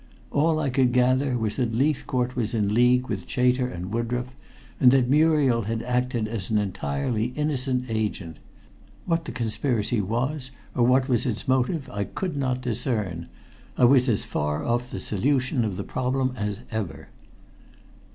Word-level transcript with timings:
All 0.31 0.59
I 0.59 0.71
could 0.71 0.93
gather 0.93 1.37
was 1.37 1.57
that 1.57 1.75
Leithcourt 1.75 2.35
was 2.35 2.55
in 2.55 2.73
league 2.73 3.05
with 3.07 3.27
Chater 3.29 3.67
and 3.67 3.91
Woodroffe, 3.93 4.35
and 4.79 4.89
that 4.89 5.07
Muriel 5.07 5.61
had 5.65 5.83
acted 5.83 6.27
as 6.27 6.49
an 6.49 6.57
entirely 6.57 7.25
innocent 7.35 7.85
agent. 7.87 8.37
What 9.05 9.25
the 9.25 9.31
conspiracy 9.31 10.01
was, 10.01 10.49
or 10.73 10.83
what 10.87 11.07
was 11.07 11.27
its 11.27 11.47
motive, 11.47 11.87
I 11.91 12.05
could 12.05 12.35
not 12.35 12.61
discern. 12.61 13.29
I 13.77 13.85
was 13.85 14.09
as 14.09 14.23
far 14.23 14.63
off 14.65 14.89
the 14.89 14.99
solution 14.99 15.63
of 15.63 15.77
the 15.77 15.83
problem 15.83 16.33
as 16.35 16.61
ever. 16.71 17.09